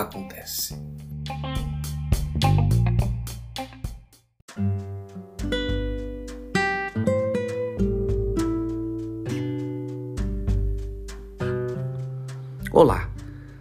acontece. 0.00 0.76
Olá, 12.70 13.10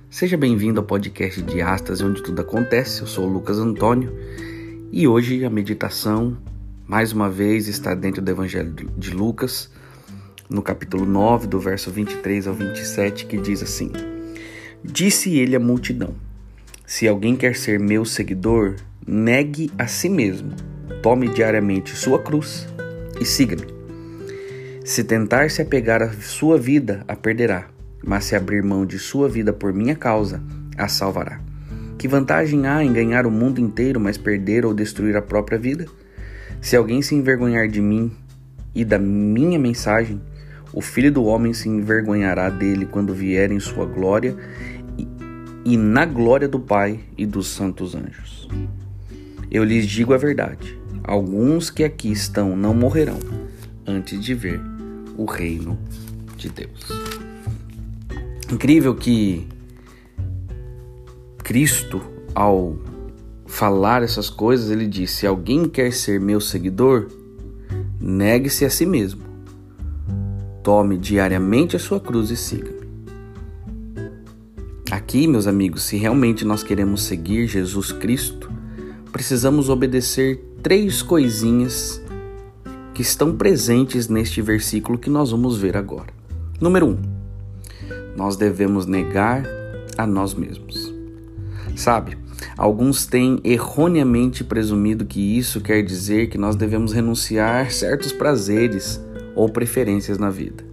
seja 0.09 0.36
bem-vindo 0.36 0.82
ao 0.82 0.86
podcast 0.86 1.42
de 1.42 1.62
Astas, 1.62 2.02
onde 2.02 2.22
tudo 2.22 2.42
acontece. 2.42 3.02
Eu 3.02 3.08
sou 3.08 3.26
o 3.26 3.31
Lucas 3.31 3.58
Antônio 3.58 4.14
e 4.92 5.08
hoje 5.08 5.45
a 5.45 5.50
meditação, 5.50 6.38
mais 6.86 7.14
uma 7.14 7.30
vez, 7.30 7.67
está 7.67 7.95
dentro 7.95 8.22
do 8.22 8.30
Evangelho 8.30 8.73
de 8.73 9.12
Lucas, 9.12 9.72
no 10.50 10.62
capítulo 10.62 11.06
9, 11.06 11.48
do 11.48 11.59
verso 11.59 11.90
23 11.92 12.48
ao 12.48 12.54
27, 12.54 13.26
que 13.26 13.38
diz 13.38 13.64
assim: 13.64 13.92
Disse 14.84 15.38
ele 15.38 15.56
à 15.56 15.59
multidão: 15.59 16.25
Se 16.85 17.07
alguém 17.07 17.35
quer 17.35 17.55
ser 17.55 17.80
meu 17.80 18.05
seguidor, 18.05 18.75
negue 19.05 19.72
a 19.78 19.88
si 19.88 20.09
mesmo, 20.09 20.52
tome 21.02 21.27
diariamente 21.27 21.95
sua 21.95 22.19
cruz 22.19 22.67
e 23.19 23.25
siga-me. 23.25 23.73
Se 24.83 25.03
tentar 25.03 25.50
se 25.50 25.61
apegar 25.61 26.02
à 26.02 26.11
sua 26.14 26.58
vida, 26.58 27.03
a 27.08 27.16
perderá 27.16 27.75
mas 28.05 28.25
se 28.25 28.36
abrir 28.36 28.61
mão 28.61 28.86
de 28.86 29.00
sua 29.00 29.27
vida 29.27 29.52
por 29.52 29.73
minha 29.73 29.95
causa, 29.95 30.42
a 30.77 30.88
salvará. 30.88 31.42
Que 31.97 32.08
vantagem 32.08 32.67
há 32.67 32.83
em 32.83 32.94
ganhar 32.94 33.25
o 33.25 33.31
mundo 33.31 33.59
inteiro, 33.59 33.99
mas 33.99 34.17
perder 34.17 34.66
ou 34.66 34.73
destruir 34.73 35.17
a 35.17 35.22
própria 35.22 35.58
vida? 35.58 35.86
Se 36.61 36.75
alguém 36.75 37.02
se 37.02 37.16
envergonhar 37.16 37.67
de 37.67 37.81
mim 37.81 38.11
e 38.75 38.86
da 38.86 38.99
minha 38.99 39.58
mensagem, 39.58 40.22
o 40.72 40.81
filho 40.81 41.11
do 41.11 41.23
homem 41.23 41.53
se 41.53 41.67
envergonhará 41.67 42.49
dele 42.49 42.86
quando 42.86 43.14
vier 43.14 43.52
em 43.52 43.59
sua 43.59 43.86
glória 43.86 44.36
e, 45.66 45.75
na 45.75 46.05
glória 46.05 46.47
do 46.47 46.59
Pai 46.59 46.99
e 47.17 47.25
dos 47.25 47.47
santos 47.47 47.95
anjos. 47.95 48.47
Eu 49.49 49.63
lhes 49.63 49.88
digo 49.88 50.13
a 50.13 50.17
verdade: 50.17 50.77
alguns 51.03 51.71
que 51.71 51.83
aqui 51.83 52.11
estão 52.11 52.55
não 52.55 52.73
morrerão 52.73 53.19
antes 53.86 54.23
de 54.23 54.36
ver 54.36 54.61
o 55.17 55.25
reino 55.25 55.77
de 56.38 56.49
Deus. 56.49 56.88
Incrível 58.52 58.93
que 58.93 59.47
Cristo, 61.43 62.02
ao 62.33 62.77
falar 63.47 64.03
essas 64.03 64.30
coisas, 64.30 64.69
ele 64.69 64.86
disse: 64.86 65.16
Se 65.17 65.27
alguém 65.27 65.67
quer 65.67 65.91
ser 65.91 66.19
meu 66.19 66.39
seguidor, 66.39 67.08
negue-se 67.99 68.66
a 68.66 68.69
si 68.69 68.86
mesmo. 68.86 69.23
Tome 70.63 70.97
diariamente 70.97 71.75
a 71.75 71.80
sua 71.80 71.99
cruz 71.99 72.30
e 72.30 72.38
siga-me. 72.38 72.75
Aqui, 75.08 75.28
meus 75.28 75.45
amigos, 75.45 75.84
se 75.84 75.98
realmente 75.98 76.44
nós 76.44 76.64
queremos 76.64 77.03
seguir 77.03 77.48
Jesus 77.48 77.92
Cristo, 77.92 78.52
precisamos 79.11 79.70
obedecer 79.70 80.44
três 80.64 81.03
coisinhas 81.03 82.02
que 82.92 83.03
estão 83.03 83.38
presentes 83.38 84.08
neste 84.08 84.42
versículo 84.42 84.98
que 84.98 85.08
nós 85.08 85.30
vamos 85.30 85.60
ver 85.60 85.77
agora. 85.77 86.11
Número 86.60 86.88
um, 86.88 86.98
nós 88.17 88.36
devemos 88.36 88.88
negar 88.88 89.45
a 89.95 90.08
nós 90.08 90.33
mesmos. 90.33 90.92
Sabe, 91.76 92.17
alguns 92.58 93.05
têm 93.05 93.39
erroneamente 93.43 94.43
presumido 94.43 95.05
que 95.05 95.37
isso 95.37 95.61
quer 95.61 95.83
dizer 95.83 96.30
que 96.30 96.37
nós 96.39 96.55
devemos 96.55 96.93
renunciar 96.93 97.72
certos 97.72 98.11
prazeres 98.11 98.99
ou 99.36 99.48
preferências 99.49 100.17
na 100.17 100.32
vida. 100.32 100.64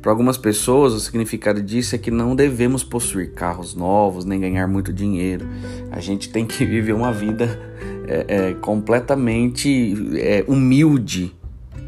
Para 0.00 0.12
algumas 0.12 0.38
pessoas, 0.38 0.92
o 0.92 1.00
significado 1.00 1.60
disso 1.60 1.94
é 1.94 1.98
que 1.98 2.10
não 2.10 2.36
devemos 2.36 2.84
possuir 2.84 3.32
carros 3.32 3.74
novos 3.74 4.24
nem 4.24 4.40
ganhar 4.40 4.66
muito 4.68 4.92
dinheiro. 4.92 5.46
A 5.90 6.00
gente 6.00 6.30
tem 6.30 6.46
que 6.46 6.64
viver 6.66 6.92
uma 6.92 7.12
vida 7.12 7.58
é, 8.06 8.24
é, 8.28 8.54
completamente 8.54 9.94
é, 10.16 10.44
humilde. 10.46 11.34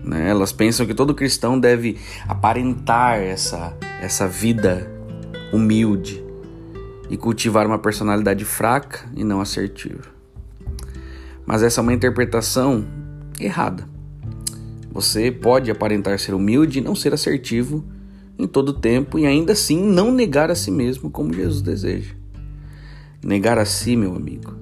Né? 0.05 0.29
Elas 0.29 0.51
pensam 0.51 0.87
que 0.87 0.95
todo 0.95 1.15
cristão 1.15 1.59
deve 1.59 1.99
aparentar 2.27 3.19
essa 3.19 3.77
essa 4.01 4.27
vida 4.27 4.91
humilde 5.53 6.25
e 7.11 7.17
cultivar 7.17 7.67
uma 7.67 7.79
personalidade 7.79 8.45
fraca 8.45 9.01
e 9.15 9.23
não 9.23 9.41
assertiva. 9.41 10.05
Mas 11.45 11.63
essa 11.63 11.81
é 11.81 11.83
uma 11.83 11.93
interpretação 11.93 12.87
errada. 13.39 13.87
Você 14.93 15.31
pode 15.31 15.71
aparentar 15.71 16.19
ser 16.19 16.35
humilde 16.35 16.79
e 16.79 16.83
não 16.83 16.95
ser 16.95 17.13
assertivo 17.13 17.85
em 18.41 18.47
todo 18.47 18.73
tempo 18.73 19.19
e 19.19 19.27
ainda 19.27 19.53
assim 19.53 19.83
não 19.83 20.11
negar 20.11 20.51
a 20.51 20.55
si 20.55 20.71
mesmo 20.71 21.11
como 21.11 21.33
Jesus 21.33 21.61
deseja. 21.61 22.15
Negar 23.23 23.59
a 23.59 23.65
si, 23.65 23.97
meu 23.97 24.15
amigo, 24.15 24.55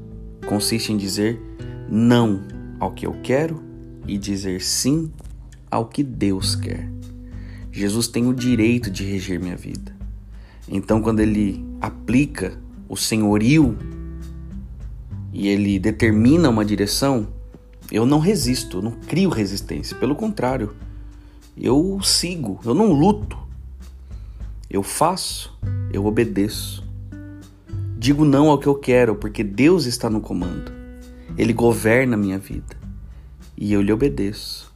consiste 0.47 0.93
em 0.93 0.97
dizer 0.97 1.41
não 1.89 2.43
ao 2.81 2.91
que 2.93 3.07
eu 3.07 3.17
quero 3.23 3.63
e 4.07 4.19
dizer 4.19 4.61
sim 4.63 5.11
ao 5.71 5.87
que 5.87 6.03
Deus 6.03 6.55
quer. 6.57 6.91
Jesus 7.71 8.09
tem 8.09 8.27
o 8.27 8.35
direito 8.35 8.91
de 8.91 9.05
reger 9.05 9.41
minha 9.41 9.57
vida. 9.57 9.95
Então, 10.69 11.01
quando 11.01 11.21
ele 11.21 11.65
aplica 11.81 12.59
o 12.89 12.97
senhorio 12.97 13.77
e 15.33 15.49
ele 15.49 15.79
determina 15.79 16.49
uma 16.49 16.65
direção, 16.65 17.29
eu 17.93 18.05
não 18.05 18.19
resisto, 18.19 18.79
eu 18.79 18.83
não 18.83 18.93
crio 18.93 19.31
resistência. 19.31 19.97
Pelo 19.97 20.17
contrário, 20.17 20.75
eu 21.57 22.01
sigo, 22.03 22.59
eu 22.65 22.75
não 22.75 22.93
luto. 22.93 23.48
Eu 24.71 24.83
faço, 24.83 25.59
eu 25.93 26.07
obedeço. 26.07 26.85
Digo 27.97 28.25
não 28.25 28.49
ao 28.49 28.59
que 28.59 28.67
eu 28.67 28.75
quero, 28.75 29.17
porque 29.17 29.43
Deus 29.43 29.87
está 29.87 30.09
no 30.09 30.21
comando. 30.21 30.71
Ele 31.37 31.53
governa 31.53 32.15
a 32.15 32.19
minha 32.19 32.39
vida. 32.39 32.77
E 33.57 33.73
eu 33.73 33.83
lhe 33.83 33.93
obedeço 33.93 34.69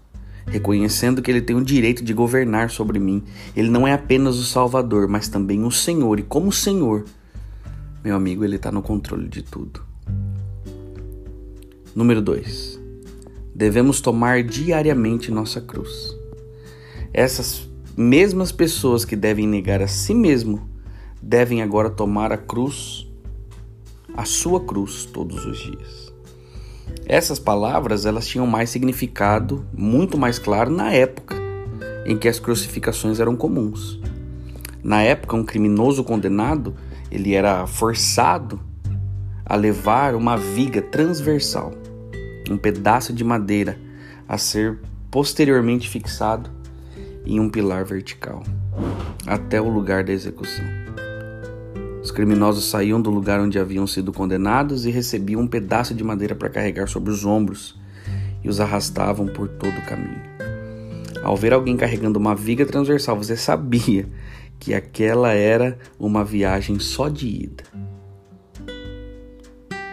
reconhecendo 0.46 1.22
que 1.22 1.30
ele 1.30 1.40
tem 1.40 1.56
o 1.56 1.64
direito 1.64 2.04
de 2.04 2.12
governar 2.12 2.70
sobre 2.70 2.98
mim. 2.98 3.22
Ele 3.56 3.68
não 3.68 3.86
é 3.86 3.92
apenas 3.92 4.36
o 4.38 4.44
Salvador, 4.44 5.08
mas 5.08 5.28
também 5.28 5.64
o 5.64 5.70
Senhor. 5.70 6.18
E 6.18 6.22
como 6.22 6.52
Senhor, 6.52 7.04
meu 8.02 8.16
amigo, 8.16 8.44
ele 8.44 8.56
está 8.56 8.70
no 8.70 8.82
controle 8.82 9.28
de 9.28 9.42
tudo. 9.42 9.82
Número 11.94 12.22
2. 12.22 12.80
Devemos 13.54 14.00
tomar 14.00 14.42
diariamente 14.42 15.30
nossa 15.30 15.60
cruz. 15.60 16.16
Essas 17.12 17.68
mesmas 17.96 18.50
pessoas 18.50 19.04
que 19.04 19.16
devem 19.16 19.46
negar 19.46 19.82
a 19.82 19.86
si 19.86 20.14
mesmo 20.14 20.68
devem 21.20 21.62
agora 21.62 21.90
tomar 21.90 22.32
a 22.32 22.36
cruz, 22.36 23.06
a 24.14 24.24
sua 24.24 24.60
cruz, 24.60 25.04
todos 25.04 25.44
os 25.44 25.58
dias. 25.58 26.12
Essas 27.06 27.38
palavras 27.38 28.06
elas 28.06 28.26
tinham 28.26 28.46
mais 28.46 28.70
significado, 28.70 29.64
muito 29.72 30.18
mais 30.18 30.38
claro 30.38 30.70
na 30.70 30.92
época 30.92 31.36
em 32.04 32.18
que 32.18 32.28
as 32.28 32.40
crucificações 32.40 33.20
eram 33.20 33.36
comuns. 33.36 34.00
Na 34.82 35.02
época, 35.02 35.36
um 35.36 35.44
criminoso 35.44 36.02
condenado 36.02 36.74
ele 37.10 37.34
era 37.34 37.66
forçado 37.66 38.58
a 39.44 39.54
levar 39.54 40.14
uma 40.14 40.36
viga 40.36 40.80
transversal, 40.82 41.72
um 42.50 42.56
pedaço 42.56 43.12
de 43.12 43.22
madeira 43.22 43.78
a 44.26 44.38
ser 44.38 44.80
posteriormente 45.10 45.88
fixado 45.88 46.50
em 47.24 47.40
um 47.40 47.48
pilar 47.48 47.84
vertical 47.84 48.42
até 49.26 49.60
o 49.60 49.68
lugar 49.68 50.04
da 50.04 50.12
execução. 50.12 50.64
Os 52.02 52.10
criminosos 52.10 52.64
saíam 52.64 53.00
do 53.00 53.10
lugar 53.10 53.40
onde 53.40 53.58
haviam 53.58 53.86
sido 53.86 54.12
condenados 54.12 54.84
e 54.84 54.90
recebiam 54.90 55.42
um 55.42 55.46
pedaço 55.46 55.94
de 55.94 56.02
madeira 56.02 56.34
para 56.34 56.50
carregar 56.50 56.88
sobre 56.88 57.12
os 57.12 57.24
ombros 57.24 57.80
e 58.42 58.48
os 58.48 58.60
arrastavam 58.60 59.26
por 59.26 59.48
todo 59.48 59.78
o 59.78 59.86
caminho. 59.86 60.20
Ao 61.22 61.36
ver 61.36 61.52
alguém 61.52 61.76
carregando 61.76 62.18
uma 62.18 62.34
viga 62.34 62.66
transversal, 62.66 63.16
você 63.16 63.36
sabia 63.36 64.08
que 64.58 64.74
aquela 64.74 65.32
era 65.32 65.78
uma 65.98 66.24
viagem 66.24 66.80
só 66.80 67.08
de 67.08 67.28
ida. 67.28 67.64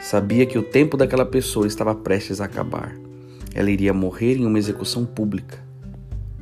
Sabia 0.01 0.47
que 0.47 0.57
o 0.57 0.63
tempo 0.63 0.97
daquela 0.97 1.25
pessoa 1.25 1.67
estava 1.67 1.93
prestes 1.93 2.41
a 2.41 2.45
acabar. 2.45 2.95
Ela 3.53 3.69
iria 3.69 3.93
morrer 3.93 4.37
em 4.37 4.45
uma 4.47 4.57
execução 4.57 5.05
pública. 5.05 5.68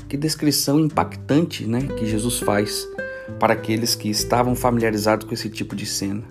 Que 0.08 0.16
descrição 0.16 0.80
impactante, 0.80 1.66
né, 1.66 1.82
que 1.98 2.06
Jesus 2.06 2.40
faz 2.40 2.88
para 3.40 3.54
aqueles 3.54 3.94
que 3.94 4.10
estavam 4.10 4.56
familiarizados 4.56 5.28
com 5.28 5.34
esse 5.34 5.50
tipo 5.50 5.76
de 5.76 5.86
cena. 5.86 6.24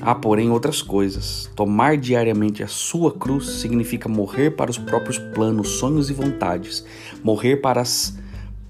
Há, 0.00 0.14
porém, 0.14 0.50
outras 0.50 0.80
coisas. 0.80 1.50
Tomar 1.54 1.96
diariamente 1.96 2.62
a 2.62 2.66
sua 2.66 3.12
cruz 3.12 3.46
significa 3.60 4.08
morrer 4.08 4.52
para 4.52 4.70
os 4.70 4.78
próprios 4.78 5.18
planos, 5.18 5.68
sonhos 5.68 6.08
e 6.08 6.14
vontades, 6.14 6.84
morrer 7.22 7.58
para 7.58 7.82
as 7.82 8.18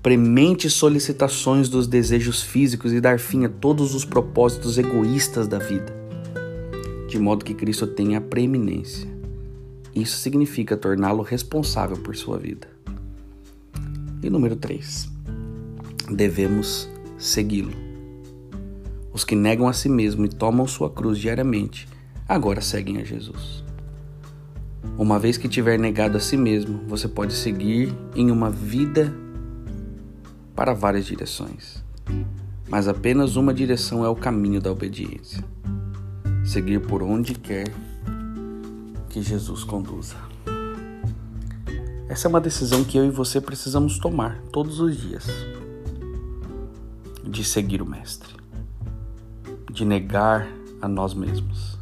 prementes 0.02 0.74
solicitações 0.74 1.68
dos 1.68 1.86
desejos 1.86 2.42
físicos 2.42 2.92
e 2.92 3.00
dar 3.00 3.20
fim 3.20 3.44
a 3.44 3.48
todos 3.48 3.94
os 3.94 4.04
propósitos 4.04 4.76
egoístas 4.76 5.46
da 5.46 5.58
vida, 5.58 5.94
de 7.08 7.18
modo 7.20 7.44
que 7.44 7.54
Cristo 7.54 7.86
tenha 7.86 8.18
a 8.18 8.20
preeminência. 8.20 9.08
Isso 9.94 10.18
significa 10.18 10.76
torná-lo 10.76 11.22
responsável 11.22 11.96
por 11.98 12.16
sua 12.16 12.36
vida. 12.36 12.81
E 14.22 14.30
número 14.30 14.54
3. 14.54 15.10
Devemos 16.10 16.88
segui-lo. 17.18 17.72
Os 19.12 19.24
que 19.24 19.34
negam 19.34 19.66
a 19.66 19.72
si 19.72 19.88
mesmo 19.88 20.24
e 20.24 20.28
tomam 20.28 20.66
sua 20.66 20.88
cruz 20.88 21.18
diariamente, 21.18 21.88
agora 22.28 22.60
seguem 22.60 22.98
a 22.98 23.04
Jesus. 23.04 23.64
Uma 24.96 25.18
vez 25.18 25.36
que 25.36 25.48
tiver 25.48 25.78
negado 25.78 26.16
a 26.16 26.20
si 26.20 26.36
mesmo, 26.36 26.80
você 26.86 27.08
pode 27.08 27.32
seguir 27.32 27.92
em 28.14 28.30
uma 28.30 28.50
vida 28.50 29.12
para 30.54 30.72
várias 30.72 31.06
direções. 31.06 31.82
Mas 32.68 32.88
apenas 32.88 33.36
uma 33.36 33.52
direção 33.52 34.04
é 34.04 34.08
o 34.08 34.14
caminho 34.14 34.60
da 34.60 34.70
obediência. 34.70 35.44
Seguir 36.44 36.80
por 36.80 37.02
onde 37.02 37.34
quer 37.34 37.72
que 39.08 39.20
Jesus 39.20 39.64
conduza. 39.64 40.31
Essa 42.12 42.28
é 42.28 42.28
uma 42.28 42.42
decisão 42.42 42.84
que 42.84 42.98
eu 42.98 43.06
e 43.06 43.10
você 43.10 43.40
precisamos 43.40 43.98
tomar 43.98 44.36
todos 44.52 44.80
os 44.80 44.98
dias. 44.98 45.24
De 47.24 47.42
seguir 47.42 47.80
o 47.80 47.86
Mestre. 47.86 48.34
De 49.70 49.82
negar 49.82 50.46
a 50.82 50.86
nós 50.86 51.14
mesmos. 51.14 51.78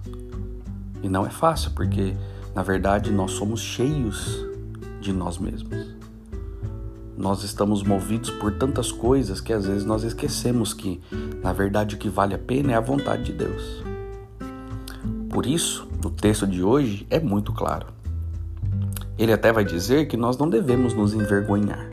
E 1.03 1.09
não 1.09 1.27
é 1.27 1.31
fácil, 1.31 1.73
porque 1.73 2.15
na 2.55 2.63
verdade 2.63 3.11
nós 3.11 3.33
somos 3.33 3.61
cheios 3.61 4.47
de 5.01 5.13
nós 5.13 5.37
mesmos. 5.37 5.97
Nós 7.19 7.43
estamos 7.43 7.83
movidos 7.83 8.31
por 8.31 8.53
tantas 8.53 8.93
coisas 8.93 9.41
que 9.41 9.53
às 9.53 9.67
vezes 9.67 9.85
nós 9.85 10.05
esquecemos 10.05 10.73
que, 10.73 11.01
na 11.43 11.53
verdade, 11.53 11.97
o 11.97 11.99
que 11.99 12.09
vale 12.09 12.35
a 12.35 12.39
pena 12.39 12.71
é 12.71 12.77
a 12.77 12.81
vontade 12.81 13.25
de 13.25 13.33
Deus. 13.33 13.83
Por 15.29 15.45
isso, 15.45 15.89
no 16.01 16.09
texto 16.09 16.47
de 16.47 16.63
hoje 16.63 17.05
é 17.11 17.19
muito 17.19 17.53
claro. 17.53 17.99
Ele 19.21 19.35
até 19.35 19.53
vai 19.53 19.67
dizer 19.67 20.09
que 20.09 20.17
nós 20.17 20.39
não 20.39 20.49
devemos 20.49 20.95
nos 20.95 21.13
envergonhar 21.13 21.91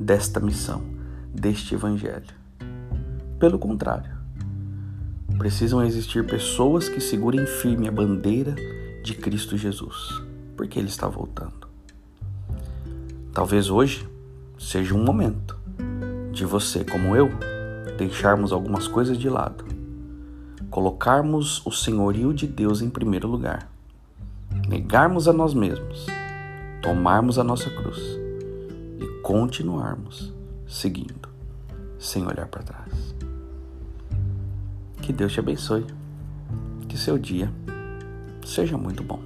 desta 0.00 0.40
missão, 0.40 0.82
deste 1.32 1.76
evangelho. 1.76 2.34
Pelo 3.38 3.60
contrário, 3.60 4.10
precisam 5.38 5.84
existir 5.84 6.26
pessoas 6.26 6.88
que 6.88 7.00
segurem 7.00 7.46
firme 7.46 7.86
a 7.86 7.92
bandeira 7.92 8.56
de 9.04 9.14
Cristo 9.14 9.56
Jesus, 9.56 10.20
porque 10.56 10.80
ele 10.80 10.88
está 10.88 11.06
voltando. 11.06 11.68
Talvez 13.32 13.70
hoje 13.70 14.04
seja 14.58 14.96
um 14.96 15.04
momento 15.04 15.56
de 16.32 16.44
você, 16.44 16.82
como 16.82 17.14
eu, 17.14 17.30
deixarmos 17.96 18.52
algumas 18.52 18.88
coisas 18.88 19.16
de 19.16 19.30
lado, 19.30 19.64
colocarmos 20.70 21.64
o 21.64 21.70
senhorio 21.70 22.34
de 22.34 22.48
Deus 22.48 22.82
em 22.82 22.90
primeiro 22.90 23.28
lugar, 23.28 23.70
negarmos 24.68 25.28
a 25.28 25.32
nós 25.32 25.54
mesmos, 25.54 26.15
tomarmos 26.86 27.36
a 27.36 27.42
nossa 27.42 27.68
cruz 27.68 27.98
e 29.00 29.20
continuarmos 29.20 30.32
seguindo, 30.68 31.28
sem 31.98 32.24
olhar 32.24 32.46
para 32.46 32.62
trás. 32.62 33.12
Que 35.02 35.12
Deus 35.12 35.32
te 35.32 35.40
abençoe, 35.40 35.84
que 36.88 36.96
seu 36.96 37.18
dia 37.18 37.50
seja 38.44 38.78
muito 38.78 39.02
bom. 39.02 39.20